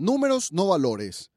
[0.00, 1.30] Números, no valores.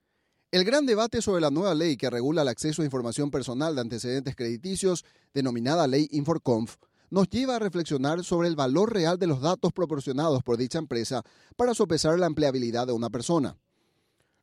[0.50, 3.82] El gran debate sobre la nueva ley que regula el acceso a información personal de
[3.82, 5.04] antecedentes crediticios,
[5.34, 6.78] denominada Ley Inforconf,
[7.10, 11.24] nos lleva a reflexionar sobre el valor real de los datos proporcionados por dicha empresa
[11.58, 13.58] para sopesar la empleabilidad de una persona.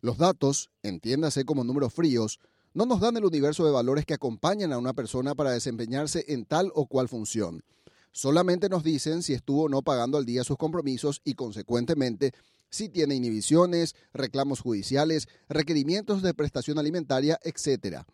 [0.03, 2.41] Los datos, entiéndase como números fríos,
[2.75, 6.45] no nos dan el universo de valores que acompañan a una persona para desempeñarse en
[6.45, 7.65] tal o cual función.
[8.13, 12.35] Solamente nos dicen si estuvo o no pagando al día sus compromisos y, consecuentemente,
[12.71, 18.05] si tiene inhibiciones, reclamos judiciales, requerimientos de prestación alimentaria, etc.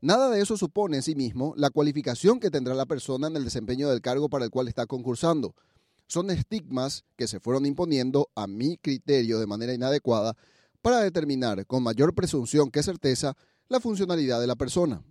[0.00, 3.44] Nada de eso supone en sí mismo la cualificación que tendrá la persona en el
[3.44, 5.54] desempeño del cargo para el cual está concursando.
[6.06, 10.34] Son estigmas que se fueron imponiendo, a mi criterio, de manera inadecuada,
[10.82, 13.36] para determinar con mayor presunción que certeza
[13.68, 15.02] la funcionalidad de la persona.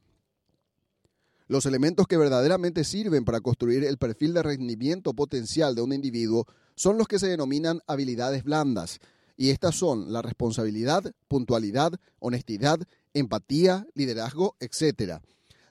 [1.47, 6.45] Los elementos que verdaderamente sirven para construir el perfil de rendimiento potencial de un individuo
[6.79, 9.01] son los que se denominan habilidades blandas,
[9.35, 12.79] y estas son la responsabilidad, puntualidad, honestidad,
[13.13, 15.19] empatía, liderazgo, etc.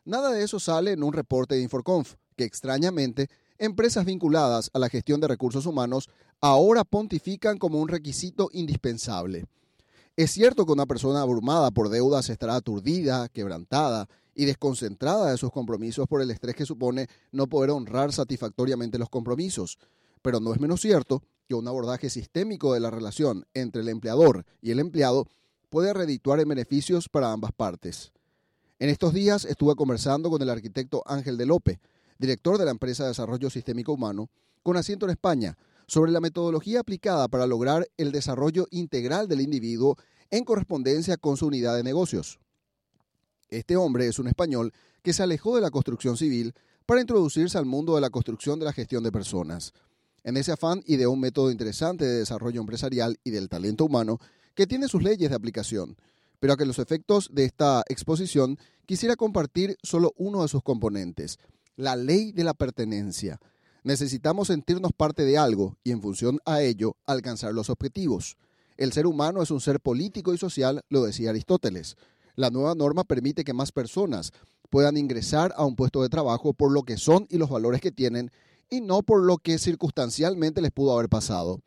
[0.05, 4.91] Nada de eso sale en un reporte de Inforconf, que extrañamente empresas vinculadas a la
[4.91, 6.11] gestión de recursos humanos
[6.43, 9.47] ahora pontifican como un requisito indispensable.
[10.15, 15.53] Es cierto que una persona abrumada por deudas estará aturdida, quebrantada y desconcentrada de sus
[15.53, 19.79] compromisos por el estrés que supone no poder honrar satisfactoriamente los compromisos.
[20.23, 24.45] Pero no es menos cierto que un abordaje sistémico de la relación entre el empleador
[24.61, 25.27] y el empleado
[25.71, 28.13] puede redituar en beneficios para ambas partes.
[28.79, 31.81] En estos días estuve conversando con el arquitecto Ángel de Lope,
[32.19, 34.31] director de la empresa de desarrollo sistémico humano,
[34.63, 39.97] con asiento en España, sobre la metodología aplicada para lograr el desarrollo integral del individuo
[40.31, 42.39] en correspondencia con su unidad de negocios.
[43.49, 44.73] Este hombre es un español
[45.03, 48.67] que se alejó de la construcción civil para introducirse al mundo de la construcción de
[48.67, 49.73] la gestión de personas.
[50.29, 54.19] En ese afán ideó un método interesante de desarrollo empresarial y del talento humano
[54.55, 55.97] que tiene sus leyes de aplicación,
[56.39, 61.39] pero a que los efectos de esta exposición quisiera compartir solo uno de sus componentes,
[61.77, 63.41] la ley de la pertenencia.
[63.85, 68.37] Necesitamos sentirnos parte de algo y en función a ello alcanzar los objetivos.
[68.77, 71.97] El ser humano es un ser político y social, lo decía Aristóteles.
[72.35, 74.35] La nueva norma permite que más personas
[74.69, 77.93] puedan ingresar a un puesto de trabajo por lo que son y los valores que
[77.93, 78.31] tienen
[78.71, 81.61] y no por lo que circunstancialmente les pudo haber pasado.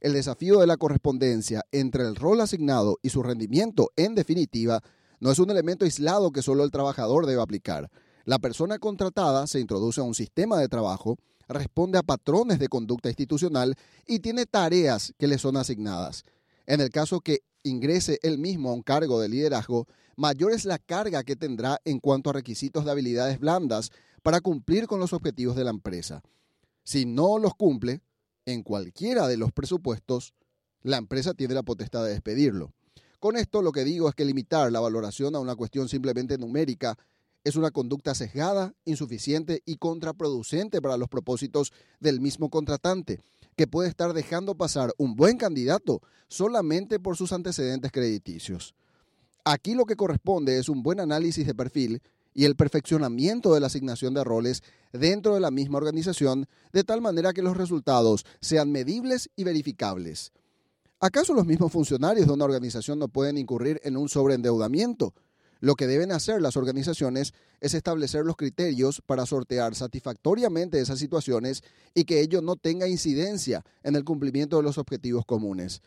[0.00, 4.82] El desafío de la correspondencia entre el rol asignado y su rendimiento, en definitiva,
[5.20, 7.90] no es un elemento aislado que solo el trabajador debe aplicar.
[8.24, 11.18] La persona contratada se introduce a un sistema de trabajo,
[11.48, 13.76] responde a patrones de conducta institucional
[14.06, 16.24] y tiene tareas que le son asignadas.
[16.66, 19.86] En el caso que ingrese él mismo a un cargo de liderazgo,
[20.16, 23.90] mayor es la carga que tendrá en cuanto a requisitos de habilidades blandas
[24.22, 26.22] para cumplir con los objetivos de la empresa.
[26.84, 28.02] Si no los cumple,
[28.44, 30.34] en cualquiera de los presupuestos,
[30.82, 32.72] la empresa tiene la potestad de despedirlo.
[33.20, 36.98] Con esto lo que digo es que limitar la valoración a una cuestión simplemente numérica
[37.44, 43.20] es una conducta sesgada, insuficiente y contraproducente para los propósitos del mismo contratante,
[43.56, 48.74] que puede estar dejando pasar un buen candidato solamente por sus antecedentes crediticios.
[49.44, 52.02] Aquí lo que corresponde es un buen análisis de perfil
[52.34, 54.62] y el perfeccionamiento de la asignación de roles
[54.92, 60.32] dentro de la misma organización, de tal manera que los resultados sean medibles y verificables.
[61.00, 65.14] ¿Acaso los mismos funcionarios de una organización no pueden incurrir en un sobreendeudamiento?
[65.62, 71.62] Lo que deben hacer las organizaciones es establecer los criterios para sortear satisfactoriamente esas situaciones
[71.94, 75.80] y que ello no tenga incidencia en el cumplimiento de los objetivos comunes.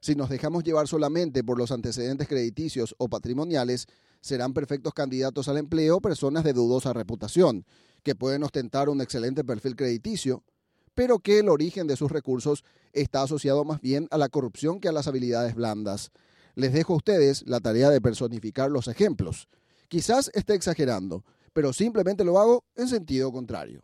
[0.00, 3.86] Si nos dejamos llevar solamente por los antecedentes crediticios o patrimoniales,
[4.20, 7.64] serán perfectos candidatos al empleo personas de dudosa reputación,
[8.02, 10.44] que pueden ostentar un excelente perfil crediticio,
[10.94, 14.88] pero que el origen de sus recursos está asociado más bien a la corrupción que
[14.88, 16.10] a las habilidades blandas.
[16.54, 19.48] Les dejo a ustedes la tarea de personificar los ejemplos.
[19.88, 23.82] Quizás esté exagerando, pero simplemente lo hago en sentido contrario.